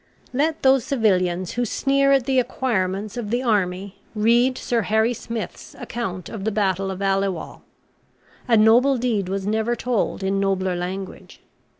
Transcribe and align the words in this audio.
Let 0.33 0.63
those 0.63 0.83
civilians 0.83 1.51
who 1.51 1.63
sneer 1.63 2.11
at 2.11 2.25
the 2.25 2.39
acquirements 2.39 3.17
of 3.17 3.29
the 3.29 3.43
army 3.43 3.99
read 4.15 4.57
Sir 4.57 4.81
Harry 4.81 5.13
Smith's 5.13 5.75
account 5.75 6.27
of 6.27 6.43
the 6.43 6.51
Battle 6.51 6.89
of 6.89 7.03
Aliwal. 7.03 7.61
A 8.47 8.57
noble 8.57 8.97
deed 8.97 9.29
was 9.29 9.45
never 9.45 9.75
told 9.75 10.23
in 10.23 10.39
nobler 10.39 10.75
language. 10.75 11.39